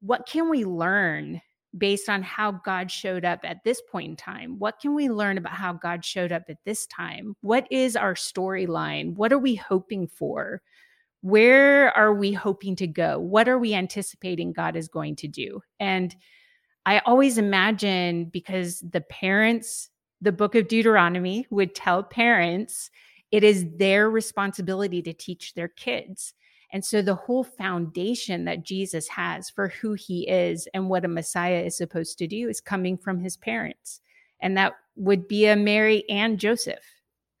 [0.00, 1.40] what can we learn
[1.76, 4.58] based on how God showed up at this point in time?
[4.58, 7.36] What can we learn about how God showed up at this time?
[7.42, 9.14] What is our storyline?
[9.14, 10.62] What are we hoping for?
[11.22, 13.18] Where are we hoping to go?
[13.18, 15.60] What are we anticipating God is going to do?
[15.78, 16.14] And
[16.86, 22.90] I always imagine because the parents, the book of Deuteronomy would tell parents
[23.30, 26.34] it is their responsibility to teach their kids.
[26.72, 31.08] And so the whole foundation that Jesus has for who he is and what a
[31.08, 34.00] Messiah is supposed to do is coming from his parents.
[34.40, 36.84] And that would be a Mary and Joseph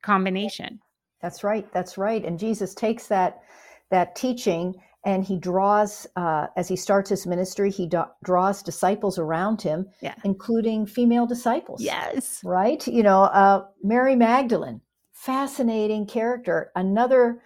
[0.02, 0.80] combination.
[1.22, 1.70] That's right.
[1.72, 2.24] That's right.
[2.24, 3.42] And Jesus takes that
[3.90, 9.18] that teaching and he draws uh, as he starts his ministry he do- draws disciples
[9.18, 10.14] around him yeah.
[10.24, 14.80] including female disciples yes right you know uh, mary magdalene
[15.12, 17.40] fascinating character another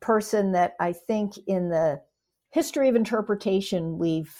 [0.00, 2.00] person that I think in the
[2.50, 4.34] history of interpretation, we've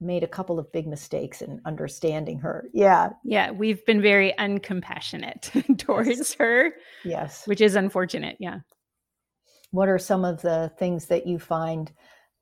[0.00, 2.68] made a couple of big mistakes in understanding her.
[2.74, 3.10] Yeah.
[3.24, 3.50] Yeah.
[3.50, 6.34] We've been very uncompassionate towards yes.
[6.34, 6.72] her.
[7.04, 7.46] Yes.
[7.46, 8.36] Which is unfortunate.
[8.38, 8.58] Yeah.
[9.70, 11.90] What are some of the things that you find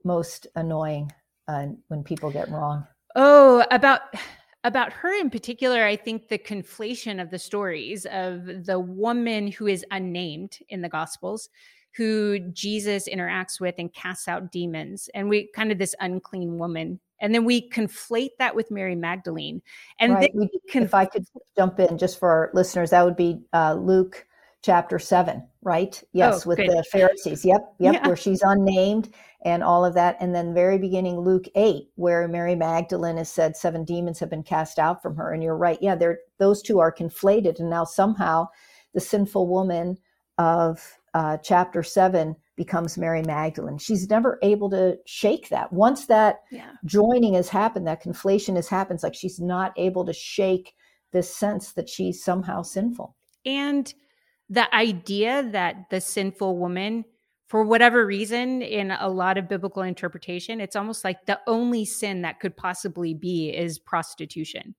[0.04, 1.12] most annoying
[1.48, 2.86] uh, when people get wrong?
[3.16, 4.00] Oh, about
[4.64, 9.66] about her in particular, I think the conflation of the stories of the woman who
[9.66, 11.50] is unnamed in the Gospels
[11.96, 15.08] who Jesus interacts with and casts out demons.
[15.14, 17.00] And we kind of this unclean woman.
[17.20, 19.62] And then we conflate that with Mary Magdalene.
[20.00, 20.30] And right.
[20.34, 21.24] we, conf- if I could
[21.56, 24.26] jump in just for our listeners, that would be uh, Luke
[24.62, 26.02] chapter 7, right?
[26.12, 26.70] Yes, Oh, with good.
[26.70, 27.44] the Pharisees.
[27.44, 28.06] Yep, yep, Yeah.
[28.06, 29.10] where she's unnamed
[29.44, 30.16] and all of that.
[30.20, 34.42] And then very beginning Luke 8, where Mary Magdalene has said seven demons have been
[34.42, 35.32] cast out from her.
[35.32, 35.78] And you're right.
[35.80, 37.60] Yeah, they're those two are conflated.
[37.60, 38.48] And now somehow
[38.94, 39.98] the sinful woman
[40.38, 43.78] of uh, chapter 7 becomes Mary Magdalene.
[43.78, 45.72] She's never able to shake that.
[45.72, 46.72] Once that Yeah.
[46.84, 50.74] joining has happened, that conflation has happened, like she's not able to shake
[51.12, 53.16] this sense that she's somehow sinful.
[53.46, 53.92] And
[54.50, 57.04] the idea that the sinful woman,
[57.46, 62.22] for whatever reason, in a lot of biblical interpretation, it's almost like the only sin
[62.22, 64.74] that could possibly be is prostitution.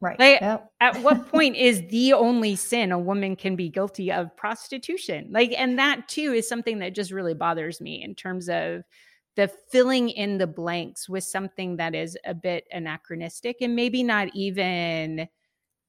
[0.00, 0.18] Right.
[0.18, 0.70] Like, Yep.
[0.80, 5.28] At what point is the only sin a woman can be guilty of prostitution?
[5.30, 8.82] Like, and that too is something that just really bothers me in terms of
[9.36, 14.28] the filling in the blanks with something that is a bit anachronistic and maybe not
[14.34, 15.28] even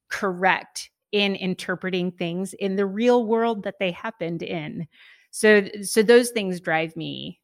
[0.10, 4.88] correct in interpreting things in the real world that they happened in.
[5.32, 7.40] So so those things drive me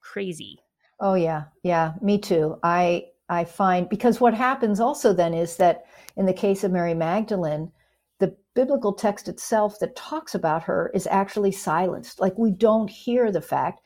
[0.00, 0.58] crazy.
[1.00, 2.58] Oh yeah, yeah, me too.
[2.62, 6.94] I I find because what happens also then is that in the case of Mary
[6.94, 7.72] Magdalene,
[8.18, 12.20] the biblical text itself that talks about her is actually silenced.
[12.20, 13.80] Like we don't hear the fact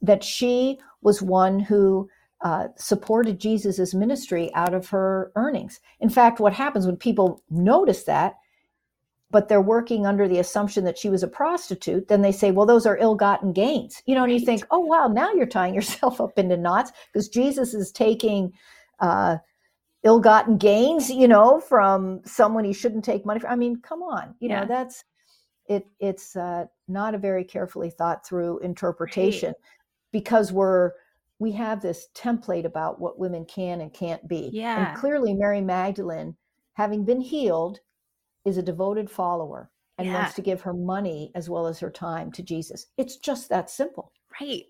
[0.00, 2.08] that she was one who
[2.42, 5.80] uh, supported Jesus's ministry out of her earnings.
[5.98, 8.34] In fact, what happens when people notice that,
[9.30, 12.66] but they're working under the assumption that she was a prostitute, then they say, well,
[12.66, 14.02] those are ill gotten gains.
[14.06, 17.28] You know, and you think, oh, wow, now you're tying yourself up into knots because
[17.28, 18.52] Jesus is taking
[19.00, 19.38] uh,
[20.02, 23.50] ill gotten gains, you know, from someone he shouldn't take money from.
[23.50, 24.60] I mean, come on, you Yeah.
[24.60, 25.04] know, that's
[25.66, 25.86] it.
[25.98, 29.54] It's uh, not a very carefully thought through interpretation
[30.12, 30.92] because we're
[31.40, 34.50] we have this template about what women can and can't be.
[34.52, 34.88] Yeah.
[34.92, 36.36] And clearly Mary Magdalene,
[36.74, 37.80] having been healed,
[38.44, 40.14] is a devoted follower and Yeah.
[40.14, 42.86] wants to give her money as well as her time to Jesus.
[42.98, 44.12] It's just that simple.
[44.40, 44.64] Right.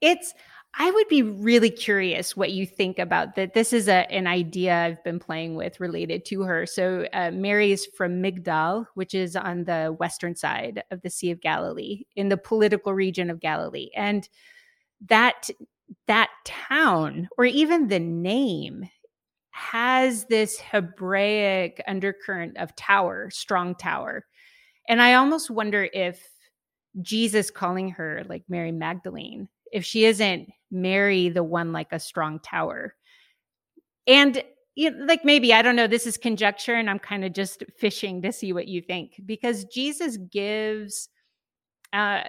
[0.00, 0.34] It's
[0.78, 3.52] I would be really curious what you think about that.
[3.52, 6.64] This is a, an idea I've been playing with related to her.
[6.64, 11.30] So, uh, Mary is from Migdal, which is on the western side of the Sea
[11.30, 14.28] of Galilee, in the political region of Galilee, and
[15.08, 15.50] that
[16.06, 18.88] that town, or even the name,
[19.50, 24.24] has this Hebraic undercurrent of tower, strong tower,
[24.88, 26.26] and I almost wonder if
[27.02, 32.40] Jesus calling her like Mary Magdalene, if she isn't Mary, the one like a strong
[32.40, 32.94] tower.
[34.06, 34.42] And
[34.74, 37.62] you know, like maybe, I don't know, this is conjecture and I'm kind of just
[37.78, 41.10] fishing to see what you think because Jesus gives
[41.92, 42.22] uh,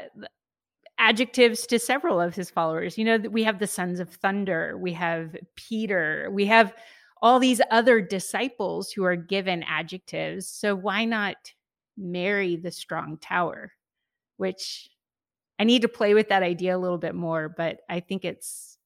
[0.98, 2.98] adjectives to several of his followers.
[2.98, 6.74] You know, we have the sons of thunder, we have Peter, we have
[7.22, 10.50] all these other disciples who are given adjectives.
[10.50, 11.38] So why not
[11.98, 13.72] Mary, the strong tower?
[14.38, 14.90] which
[15.64, 18.78] I need to play with that idea a little bit more, but I think it's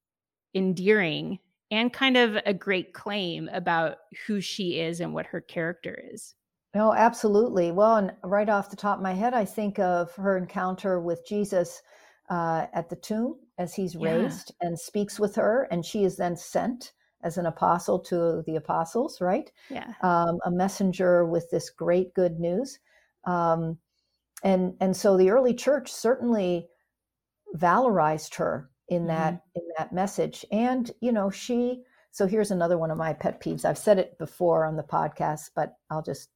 [0.54, 1.40] endearing
[1.72, 6.36] and kind of a great claim about who she is and what her character is.
[6.76, 7.72] No, absolutely.
[7.72, 11.26] Well, and right off the top of my head, I think of her encounter with
[11.28, 11.82] Jesus
[12.30, 14.22] uh, at the tomb as he's Yeah.
[14.22, 18.56] raised and speaks with her, and she is then sent as an apostle to the
[18.56, 19.52] apostles, right?
[19.72, 19.96] Yeah.
[20.04, 22.78] Um, a messenger with this great good news.
[23.26, 23.80] Um,
[24.44, 26.68] and and so the early church certainly
[27.56, 30.46] valorized her in that in that message.
[30.52, 33.66] And you know she so here's another one of my pet peeves.
[33.66, 36.30] I've said it before on the podcast but i'll just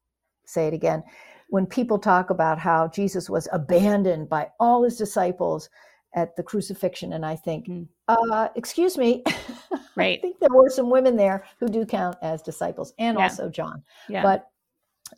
[0.45, 1.03] say it again.
[1.49, 5.69] When people talk about how jesus was abandoned by all his disciples
[6.13, 7.87] at the crucifixion and i think Mm.
[8.09, 9.23] uh excuse me.
[10.17, 13.23] I think there were some women there who do count as disciples and Yeah.
[13.25, 13.83] also john.
[14.09, 14.23] Yeah.
[14.23, 14.47] but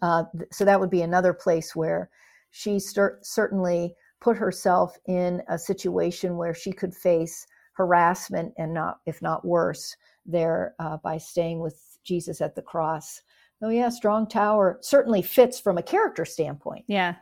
[0.01, 2.09] uh, so that would be another place where
[2.55, 8.99] she cer- certainly put herself in a situation where she could face harassment and not,
[9.07, 13.21] if not worse, there uh, by staying with Jesus at the cross.
[13.63, 16.85] Oh yeah, strong tower certainly fits from a character standpoint.
[16.87, 17.15] yeah.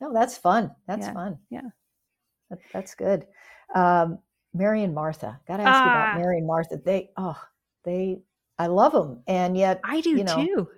[0.00, 0.70] No, that's fun.
[0.86, 1.38] That's Yeah, fun.
[1.50, 1.68] yeah.
[2.50, 3.26] That, that's good.
[3.74, 4.18] Um,
[4.54, 5.38] Mary and Martha.
[5.46, 5.94] Got to ask you Ah.
[6.12, 6.80] about Mary and Martha.
[6.82, 7.36] They, oh,
[7.84, 8.22] they,
[8.58, 10.68] I love them, and yet I do you know, too.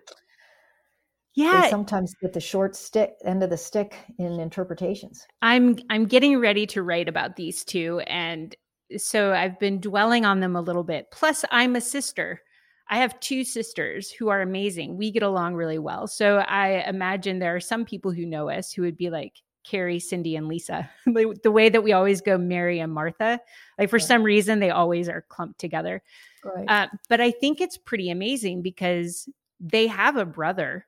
[1.41, 1.71] They Yeah.
[1.71, 5.27] sometimes get the short stick end of the stick in interpretations.
[5.41, 8.55] I'm I'm getting ready to write about these two and
[8.99, 11.07] so I've been dwelling on them a little bit.
[11.13, 12.43] Plus I'm a sister.
[12.89, 14.97] I have two sisters who are amazing.
[14.99, 16.07] We get along really well.
[16.09, 19.35] So I imagine there are some people who know us who would be like
[19.65, 20.91] Carrie, Cyndi, and Lisa.
[21.07, 23.41] the, way that we always go Mary and Martha.
[23.79, 24.05] Like for Yeah.
[24.07, 26.03] some reason they always are clumped together.
[26.45, 26.65] Right.
[26.69, 29.29] Uh, but I think it's pretty amazing because
[29.61, 30.85] they have a brother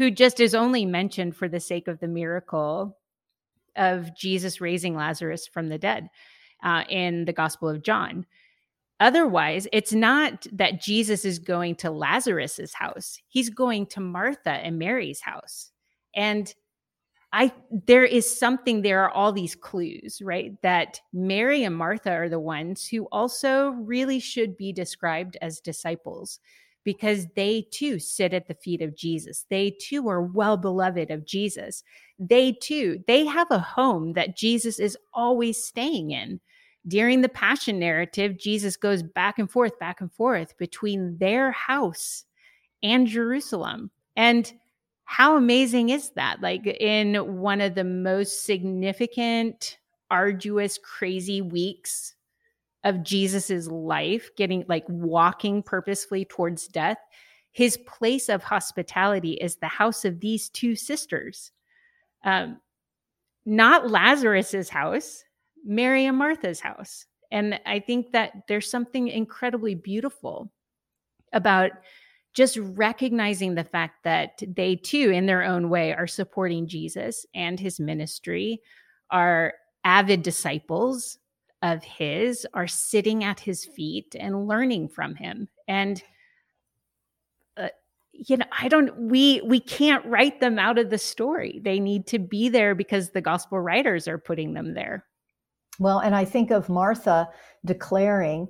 [0.00, 2.96] who just is only mentioned for the sake of the miracle
[3.76, 6.08] of Jesus raising Lazarus from the dead
[6.62, 8.24] uh, in the Gospel of John.
[8.98, 13.18] Otherwise, it's not that Jesus is going to Lazarus's house.
[13.28, 15.70] He's going to Martha and Mary's house.
[16.14, 16.54] And
[17.34, 17.52] I
[17.86, 20.52] there is something there are all these clues, right?
[20.62, 26.40] That Mary and Martha are the ones who also really should be described as disciples
[26.84, 29.46] because they too sit at the feet of Jesus.
[29.50, 31.82] They too are well beloved of Jesus.
[32.18, 36.40] They too, they have a home that Jesus is always staying in.
[36.86, 42.24] During the passion narrative, Jesus goes back and forth, back and forth between their house
[42.82, 43.90] and Jerusalem.
[44.16, 44.50] And
[45.04, 46.40] how amazing is that?
[46.40, 49.78] Like in one of the most significant,
[50.10, 52.14] arduous, crazy weeks
[52.84, 56.98] of Jesus's life, getting like walking purposefully towards death,
[57.52, 61.50] his place of hospitality is the house of these two sisters.
[62.24, 62.60] Um,
[63.44, 65.24] not Lazarus's house,
[65.64, 67.06] Mary and Martha's house.
[67.32, 70.50] And I think that there's something incredibly beautiful
[71.32, 71.72] about
[72.32, 77.58] just recognizing the fact that they too, in their own way, are supporting Jesus and
[77.58, 78.60] his ministry,
[79.10, 79.54] are
[79.84, 81.18] avid disciples
[81.62, 85.48] of his, are sitting at his feet and learning from him.
[85.68, 86.02] And
[87.56, 87.68] uh,
[88.12, 92.06] you know i don't we we can't write them out of the story they need
[92.06, 95.04] to be there because the gospel writers are putting them there
[95.78, 97.28] well and i think of martha
[97.64, 98.48] declaring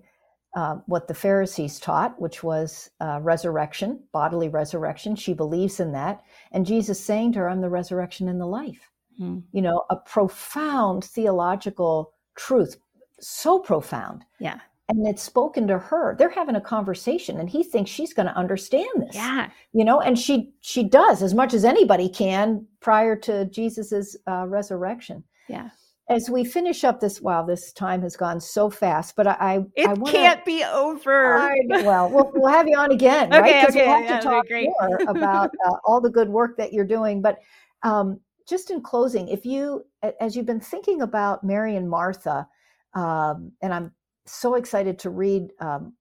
[0.56, 5.14] uh, what the Pharisees taught, which was uh, resurrection, bodily resurrection.
[5.14, 6.22] She believes in that.
[6.52, 8.90] And Jesus saying to her, I'm the resurrection and the life.
[9.20, 9.44] Mm.
[9.52, 12.76] You know, a profound theological truth,
[13.20, 14.24] so profound.
[14.38, 14.60] Yeah.
[14.88, 16.16] And it's spoken to her.
[16.18, 19.14] They're having a conversation, and he thinks she's going to understand this.
[19.14, 24.16] Yeah, you know, and she she does as much as anybody can prior to Jesus's
[24.26, 25.22] uh, resurrection.
[25.48, 25.70] Yeah
[26.10, 29.86] as we finish up this wow this time has gone so fast but i it
[29.86, 33.74] I wanna, can't be over I, well, well we'll have you on again right because
[33.74, 36.84] okay, we'll have yeah, to talk more about uh, all the good work that you're
[36.84, 37.38] doing but
[37.82, 39.84] um, just in closing if you
[40.20, 42.46] as you've been thinking about mary and martha
[42.94, 43.92] um, and i'm
[44.26, 45.92] so excited to read um,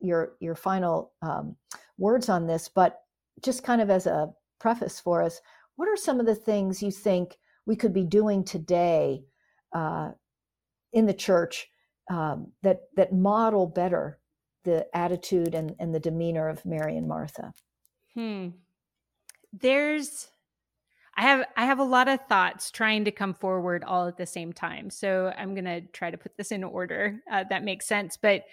[0.00, 1.56] your your final um,
[1.98, 3.00] words on this but
[3.42, 5.40] just kind of as a preface for us
[5.76, 7.36] what are some of the things you think
[7.66, 9.24] we could be doing today
[9.72, 10.10] uh,
[10.92, 11.68] in the church
[12.10, 14.18] um, that that model better
[14.64, 17.52] the attitude and, and the demeanor of Mary and Martha?
[18.14, 18.48] Hmm.
[19.52, 20.28] There's
[21.16, 24.26] I have I have a lot of thoughts trying to come forward all at the
[24.26, 24.90] same time.
[24.90, 28.16] So I'm going to try to put this in order uh, that makes sense.
[28.16, 28.44] But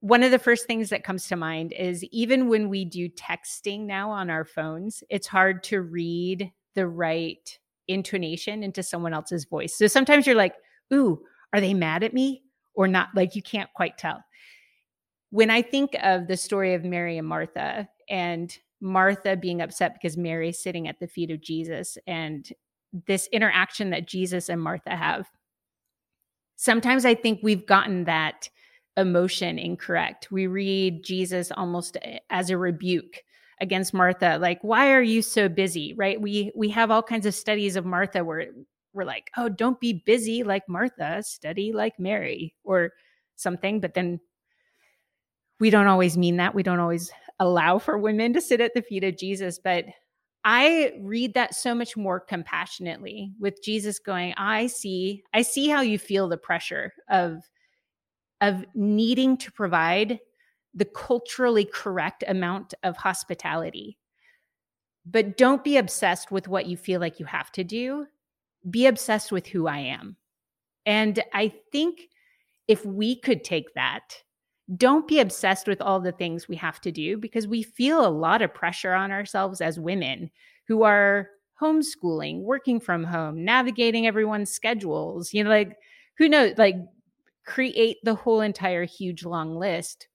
[0.00, 3.86] one of the first things that comes to mind is even when we do texting
[3.86, 7.58] now on our phones, it's hard to read the right
[7.88, 9.74] intonation into someone else's voice.
[9.74, 10.54] So sometimes you're like,
[10.92, 11.20] ooh,
[11.52, 12.42] are they mad at me
[12.74, 13.08] or not?
[13.14, 14.22] Like you can't quite tell.
[15.30, 20.16] When I think of the story of Mary and Martha and Martha being upset because
[20.16, 22.52] Mary is sitting at the feet of Jesus and
[23.06, 25.26] this interaction that Jesus and Martha have,
[26.56, 28.48] sometimes I think we've gotten that
[28.96, 30.30] emotion incorrect.
[30.30, 31.96] We read Jesus almost
[32.30, 33.22] as a rebuke
[33.60, 35.94] against Martha, like, why are you so busy?
[35.94, 36.20] Right.
[36.20, 38.46] We we have all kinds of studies of Martha where
[38.92, 42.92] we're like, oh, don't be busy like Martha, study like Mary or
[43.36, 43.80] something.
[43.80, 44.20] But then
[45.60, 46.54] we don't always mean that.
[46.54, 47.10] We don't always
[47.40, 49.58] allow for women to sit at the feet of Jesus.
[49.58, 49.86] But
[50.44, 55.80] I read that so much more compassionately with Jesus going, I see, I see how
[55.80, 57.42] you feel the pressure of
[58.40, 60.20] of needing to provide
[60.74, 63.98] the culturally correct amount of hospitality.
[65.04, 68.06] But don't be obsessed with what you feel like you have to do.
[68.70, 70.16] Be obsessed with who I am.
[70.86, 72.08] And I think
[72.68, 74.22] if we could take that,
[74.76, 78.08] don't be obsessed with all the things we have to do because we feel a
[78.08, 80.30] lot of pressure on ourselves as women
[80.66, 85.76] who are homeschooling, working from home, navigating everyone's schedules, you know, like
[86.18, 86.76] who knows, like
[87.46, 90.08] create the whole entire huge long list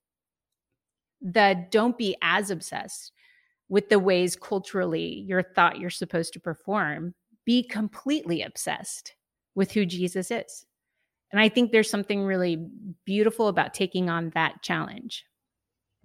[1.20, 3.12] that don't be as obsessed
[3.68, 7.14] with the ways culturally you're thought you're supposed to perform.
[7.44, 9.14] Be completely obsessed
[9.54, 10.64] with who Jesus is.
[11.34, 12.64] And I think there's something really
[13.04, 15.24] beautiful about taking on that challenge.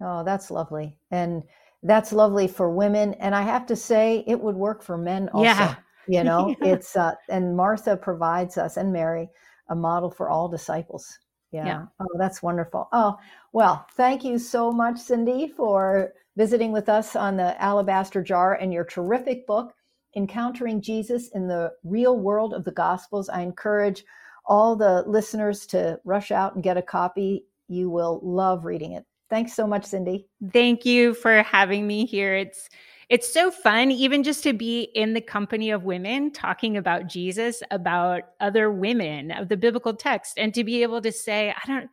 [0.02, 0.98] Oh, that's lovely.
[1.12, 1.44] And
[1.84, 3.14] that's lovely for women.
[3.14, 5.44] And I have to say, it would work for men also.
[5.44, 5.76] Yeah.
[6.08, 6.72] You know, yeah.
[6.72, 9.30] it's, uh, and Martha provides us and Mary
[9.68, 11.16] a model for all disciples.
[11.52, 11.64] Yeah.
[11.64, 11.86] yeah.
[12.00, 12.88] Oh, that's wonderful.
[12.92, 13.16] Oh,
[13.52, 18.72] well, thank you so much, Cyndi, for visiting with us on the Alabaster Jar and
[18.72, 19.74] your terrific book,
[20.16, 23.28] Encountering Jesus in the Real World of the Gospels.
[23.28, 24.02] I encourage
[24.44, 27.44] all the listeners to rush out and get a copy.
[27.68, 29.04] You will love reading it.
[29.28, 30.24] Thanks so much, Cyndi.
[30.52, 32.34] Thank you for having me here.
[32.34, 32.68] It's
[33.08, 37.60] it's so fun even just to be in the company of women talking about Jesus,
[37.72, 41.90] about other women of the biblical text and to be able to say, I don't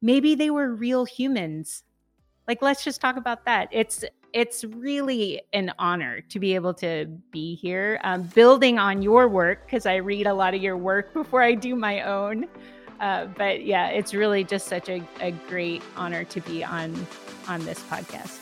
[0.00, 1.82] maybe they were real humans.
[2.46, 3.68] Like let's just talk about that.
[3.72, 9.28] It's it's really an honor to be able to be here, um, building on your
[9.28, 12.46] work because I read a lot of your work before I do my own.
[13.00, 17.06] Uh, but yeah, it's really just such a, a great honor to be on
[17.48, 18.40] on this podcast.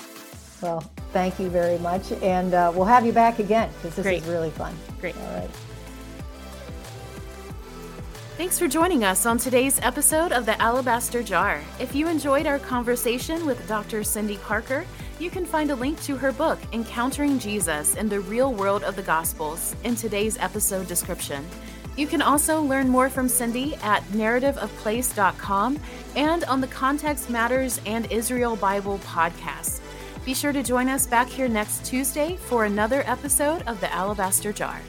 [0.62, 0.80] Well,
[1.12, 2.12] thank you very much.
[2.12, 4.22] And uh, we'll have you back again because this Great.
[4.22, 4.74] is really fun.
[5.00, 5.16] Great.
[5.16, 5.50] All right.
[8.36, 11.60] Thanks for joining us on today's episode of The Alabaster Jar.
[11.80, 14.00] If you enjoyed our conversation with Dr.
[14.00, 14.86] Cyndi Parker,
[15.22, 18.96] you can find a link to her book, Encountering Jesus in the Real World of
[18.96, 21.46] the Gospels, in today's episode description.
[21.96, 25.78] You can also learn more from Cyndi at narrativeofplace.com
[26.16, 29.80] and on the Context Matters and Israel Bible podcast.
[30.24, 34.52] Be sure to join us back here next Tuesday for another episode of The Alabaster
[34.52, 34.80] Jar.